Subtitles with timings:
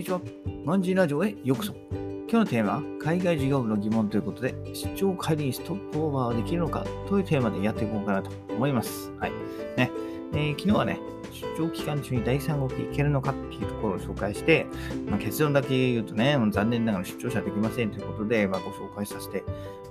[0.00, 0.20] にちは。
[0.64, 1.74] マンジーラジオへようこそ。
[1.92, 9.12] 今日のテーマは、海外事業部の疑問ということで、出張帰りにストップオーバーできるのかというテーマでやっていこうかなと思います。
[9.18, 9.32] はい。
[9.76, 9.90] ね。
[10.32, 10.98] えー、昨日はね、
[11.30, 14.66] 出張期間中に第三国行けるのかっていうところを紹介して、
[15.06, 19.42] まあ、結論だけ言うとね、残念ながら出張者できませんということで、まあ、ご紹介させてい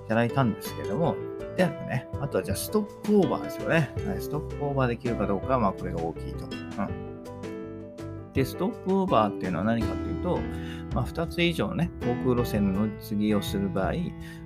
[0.08, 1.14] ただいたんですけれども、
[1.56, 3.94] であればね、あとはじゃあストップオーバーですよね。
[4.08, 6.46] はい、ストップオーバーできるかどうかは、まあこれが大きいと。
[6.46, 7.09] うん
[8.32, 10.38] で、ストップオーバーっていうのは何かというと、
[10.94, 13.92] まあ、2つ以上ね、航空路線の乗り継ぎをする場合、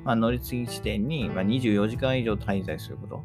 [0.05, 3.23] まあ、乗り継ぎ地点に24時間以上滞在すること。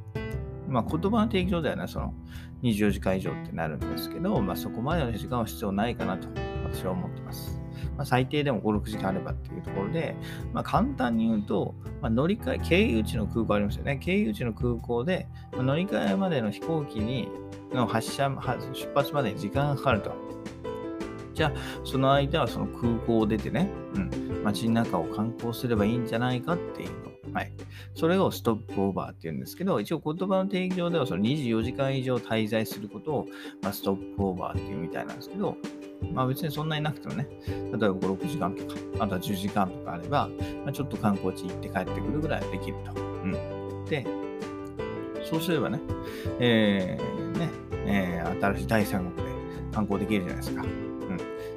[0.68, 2.14] まあ、言葉の提供ではね、その
[2.62, 6.28] 24時間以上ってなるんですけど、まあ、そこまでの時間は必要ないかなと
[6.72, 7.60] 私は思ってます。
[7.98, 10.16] まあ、最低でも5、6時間あればっていうところで、
[10.54, 13.98] まあ、簡単に言うと、まあ、乗り換え、経由地の空港ありますよね。
[13.98, 17.30] 経由地の空港で、まあ、乗り換えまでの飛行機に
[17.74, 18.30] の発車、
[18.74, 20.29] 出発までに時間がかかると。
[21.40, 21.54] じゃあ、
[21.86, 27.34] その間はその空港を出てね、うん、街の中を観光すればいいんじゃないかっていうの。
[27.34, 27.54] はい。
[27.96, 33.28] それをストップオーバーって言うんですけど、一応言葉の定義上ではその24時間以上滞在することを、
[33.62, 35.56] まあ、ストップオーバーっていうみたいなんですけど、
[36.12, 40.28] まあ別にそんなになくてもね、例えば5、6時間とか、あとは10時間とかあれば、
[40.66, 43.02] まあ、ちょっと観光地行って帰ってくるぐらいできると。
[43.02, 43.86] うん。
[43.86, 44.06] で、
[45.24, 45.80] そうすればね、
[46.42, 47.50] えー、ね、
[47.86, 49.34] えー、新しい第三国で
[49.72, 50.89] 観光できるじゃないですか。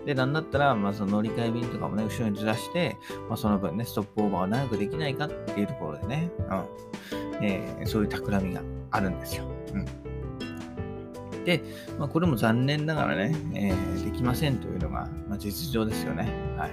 [0.04, 2.96] で、なんだったら、まあ、その乗り換え便とかもね、後ろにずらして、
[3.28, 7.44] まあ、その分ね、ストップオーバーを長くできないかっていうところでね、うん。
[7.44, 9.44] えー、そういう企みがあるんですよ。
[9.72, 11.44] うん。
[11.44, 11.62] で、
[11.98, 16.32] まあ、これも残念ながらね、えー、できませんというのが、まあ、実情ですよね。
[16.56, 16.70] はい。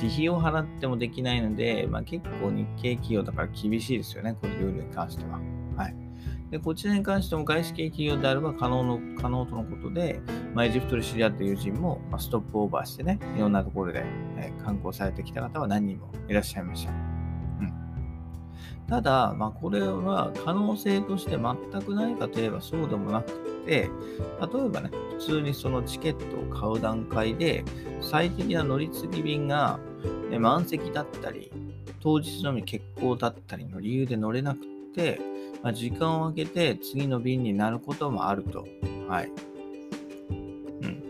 [0.00, 5.40] 自費を払ってもできないので、まあ、結構日系企業だから厳しいですよね、このルールに関しては。
[5.76, 6.09] はい。
[6.50, 10.20] で、こちらに関しても外資系企業であれば可能の可能とのことで、
[10.52, 14.04] まあ、エジプトで知り合った友人も、まあ、ストップオーバーしてね、いろんなところで、
[14.36, 16.90] えー、観光されてきた方は何人もいらっしゃいました。
[16.90, 17.72] うん、
[18.88, 23.30] ただ、まあ、これは可能性として全くないかといえばそうでもなく
[23.64, 27.64] て、例えばね、普通にそのチケットを買う段階で、
[28.00, 29.78] 最適な乗り継ぎ便が、
[30.30, 31.52] ね、満席だったり、
[32.00, 35.20] 当日のみ欠航だったりの理由で乗れなくて、
[35.62, 38.66] まあ、時間を空けて次の便になることもあると。
[39.08, 39.32] はい。
[40.30, 41.02] うん。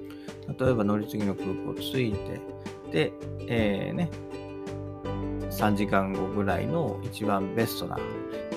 [0.58, 2.40] 例えば乗り継ぎの空港着いて、
[2.90, 3.12] で、
[3.48, 4.10] えー、ね、
[5.50, 7.98] 3時間後ぐらいの一番ベストな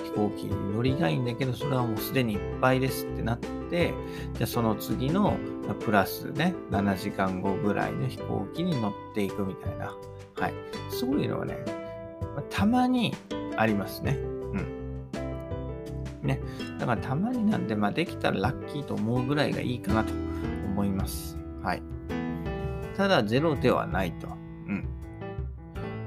[0.04, 3.92] 飛行機に乗りたいんだけど、それはもうすでにいっぱいですってなって、
[4.34, 5.36] じゃその次の
[5.80, 9.94] プラスね、7時間後ぐらいの飛行機に乗っていくみたいな。
[10.36, 10.54] はい。
[10.90, 11.58] そういうのはね、
[12.50, 13.14] たまに
[13.56, 14.33] ありますね。
[16.24, 16.40] ね。
[16.78, 20.12] だからたまになんで、まあ、できたらラッキーと思うぐらいがいいかなと
[20.66, 21.38] 思います。
[21.62, 21.82] はい。
[22.96, 24.28] ただ、ゼロではないと。
[24.28, 24.88] うん。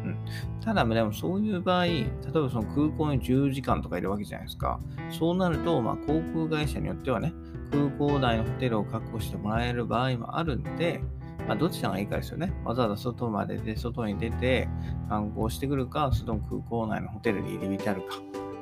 [0.06, 0.18] うん。
[0.62, 4.80] ただ、でもそういう場合、例えばその空港に10時間とかいるわけじゃないですか。
[5.12, 7.34] そうなると、まあ、航空会社によってはね、
[7.72, 11.02] 空港内のホテルを確保してもらえる場合もあるんで、
[11.48, 12.54] まあ、どちらがいいかですよね。
[12.66, 14.68] わざわざ外までで、外に出て
[15.10, 18.16] 観光してくるか、それとも空港内のホテルに入り浸るか。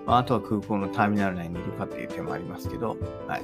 [0.06, 3.42] まあ、あとは空港のターミナル内にいるかっていう点もありますけど、はい。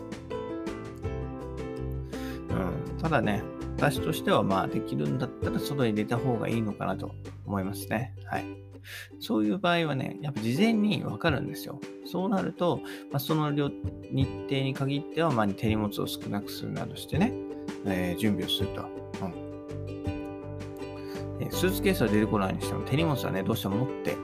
[2.49, 2.53] う
[2.93, 3.43] ん、ただね、
[3.77, 8.13] 私としてはまあできるんだったら外に出た方がいいのかなと思いますね。
[8.25, 8.45] はい。
[9.19, 11.79] そういう場合はね、やっぱ事前にわかるんですよ。
[12.05, 17.31] そうなると、まあ、その日程に限っては、まあ、手荷物を少なくするなどしてね、
[17.85, 18.81] えー、準備をすると。
[19.25, 19.51] うん
[21.49, 24.15] スーツケースは出てこないにしても手荷物はね、どうしても持って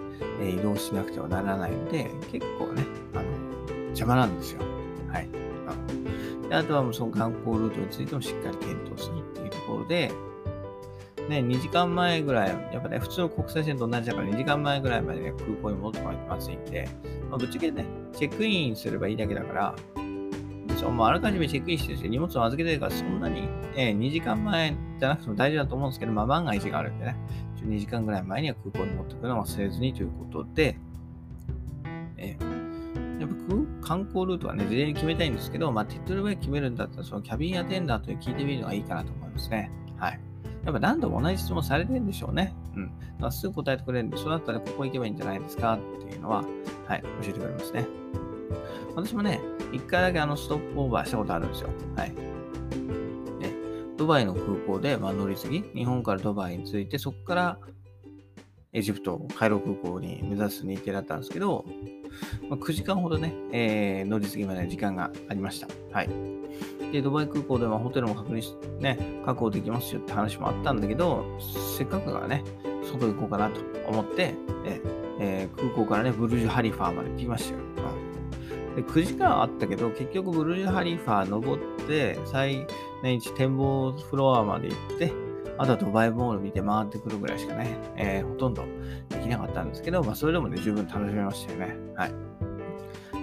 [0.41, 2.83] え移動しなくてはならないので、結構ね、
[3.13, 4.61] あの、邪魔なんですよ。
[5.11, 5.29] はい。
[6.49, 10.11] であとはもうその観光ルートについてもしっかり検討するっていうところで、
[11.27, 16.87] ね、2時間前ぐらい、やっぱね、普通の国際線と同じだから2時間前ぐらいまでね、空港に戻ってこないとまずいんで、
[17.29, 19.75] まあ、ぶっちゃけね、チェックインすればいいだけだから、
[20.87, 27.17] そうもうあらかじめチェックインしてるし荷物を預けてるから、そんなに、えー、2時間前じゃなくても大丈夫だと思うんですけど、まあ、万が一があるんでね、
[27.61, 30.79] 2時間ぐらい前には空港に持ってくるのを忘れずにということで、
[32.15, 33.29] えー、やっ
[33.81, 39.69] ぱ観光ルートはね、事前に決めたいんですけど、まあ、手っ取り早く決めるんだったら、そのキャビンアテンダーと聞いてみるのがいいかなと思いますね。
[39.97, 40.19] はい。
[40.63, 42.55] やっぱ何度も同じ質問されてるんでしょうね。
[42.77, 42.85] うん。
[42.85, 46.45] だからすぐ答えてくれるんで、そうなったらここ行けばいいんじゃないですかっていうのは、
[46.87, 47.85] はい、教えてくれますね。
[48.97, 49.39] 私もね、
[49.71, 51.69] 一回だけあのストップオーバーしたことあるんですよ。
[51.95, 52.09] はい。
[52.09, 52.15] ね、
[53.95, 57.59] ドバイの空港で、まあ、乗り継ぎ、日本からドバイに着いて、そこから
[58.73, 61.63] エジプト、カイロ空港に目指す日程だったんですけど、
[62.49, 65.67] まあ、9時間ほどね、えー、乗り継ぎまで時間がありました。
[65.91, 66.09] はい。
[66.91, 71.23] で、ドバイ空港ではホテルも確認し、ね、確保できますよって話もあったんだけど、
[71.77, 72.43] せっかくからね、
[72.83, 74.33] 外行こうかなと思って、
[75.19, 77.76] えー、空港からね、ブルージュ・ハリファーまで行きましたよ。
[78.77, 82.67] で9時間あったけど、結局ブルージュ・ハリファー登って、最
[83.01, 85.11] 年一展望フロアまで行って、
[85.57, 88.63] あとはドバイモール見て回ってくるぐらいしかね、えー、ほとんど
[89.09, 91.75] できなかったんですけど、まあ、それでもね、十分楽しめましたよね。
[91.95, 92.11] はい。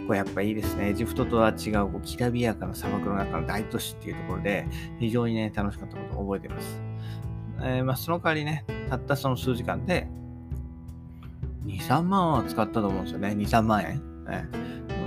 [0.09, 0.89] これやっぱいいですね。
[0.89, 4.67] エジプトとは違う、こうきらびやかな砂漠の中の大都市っていうところで、
[4.99, 6.83] 非常にね、楽しかったことを覚えてます。
[7.61, 10.09] えー、まあ、その代わりね、たったその数時間で、
[11.67, 13.29] 2、3万は使ったと思うんですよね。
[13.29, 14.15] 2、3万円。
[14.25, 14.49] ね、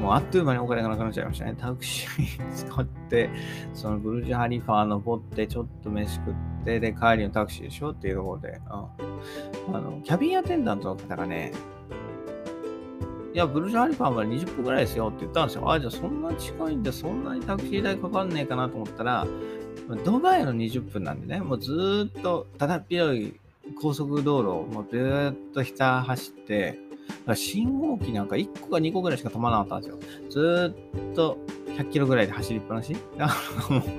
[0.02, 1.56] もうあっという間にお金がなくなっちゃいましたね。
[1.58, 3.30] タクシー使って、
[3.74, 6.34] そのブルジュ・ハリファー登って、ちょっと飯食っ
[6.64, 8.62] て、で、帰りのタクシーでしょっていうところで、
[9.68, 11.52] うん、あの、キャビンアテンダントの方がね、
[13.34, 15.72] いや、ブルジュ・ハリファーまで20分ぐらいですよって言ったんですよ。
[15.72, 19.28] あ、じゃあそんな近いんで、そんなにタクシー代かかんねえかなと思ったら、
[20.04, 23.34] ドバイの20分なんでね、もうずっとただっ広い
[23.80, 26.80] 高速道路をもうずっとひた走って、
[27.36, 30.72] 信号機なんか1個か2個ぐらいしか止まらなかったんですよ。
[30.72, 30.76] ず
[31.12, 31.38] っと
[31.78, 32.96] 100キロぐらいで走りっぱなし。
[33.18, 33.36] だか
[33.70, 33.90] らもう、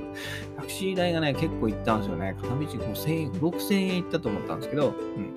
[0.56, 2.36] タクシー代がね、結構行ったんですよね。
[2.40, 5.34] 片道5000円、6000円行ったと思ったんですけど、うん。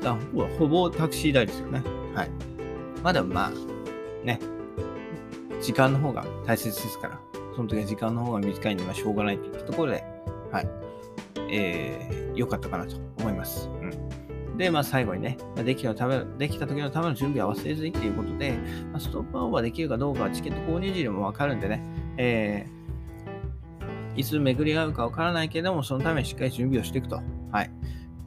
[0.00, 1.82] だからほぼタクシー代ですよね。
[2.14, 2.30] はい。
[3.02, 4.40] まあでもまあ、ね、
[5.62, 7.20] 時間の方が大切ですから、
[7.54, 10.04] その時は時間の方が短いんで、まあしょうがないっていったところで、
[10.50, 10.68] はい。
[11.50, 13.68] えー、良かったかなと思います。
[14.58, 18.58] で、まあ、最後にね、まできたためできた時のための準備は忘れずにっていうことで、
[18.90, 21.80] まあ、ストップオーバーできるかどうかはチケット購入時でもわかるんでね、
[22.16, 27.22] えー、いつ巡り合うかわからないけれども、そのためにしっかり準備をしていくと。
[27.52, 27.70] はい。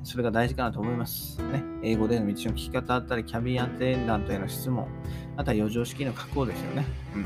[0.04, 1.38] それが大事かなと思います。
[1.51, 1.63] ね。
[1.83, 4.88] 英語での道の聞き方だったり、キャビンアテンダントへの質問、
[5.36, 6.86] あとは余剰式の確保ですよね。
[7.13, 7.19] う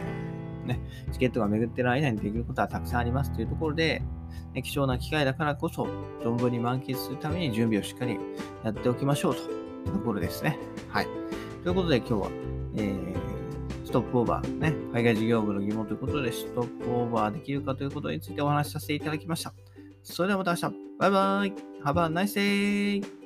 [0.65, 0.67] ん。
[0.67, 0.79] ね。
[1.11, 4.01] チケットが巡ってる間にできることはたくさんありますというところで、
[4.61, 5.87] 貴重な機会だからこそ、
[6.23, 8.17] 存分に満喫するために準備をしっかり
[8.63, 9.45] やっておきましょうとい
[9.89, 10.57] うところですね。
[10.89, 11.07] はい。
[11.63, 12.29] ということで今日は、
[12.77, 19.53] えー、ストップオーバー、ね、海外事業部の疑問ということで、ストップオーバーできるかということについてお話しさせていただきました。
[20.03, 20.75] それではまた明日。
[20.97, 21.53] バイバイ。
[21.83, 23.24] Have a nice day.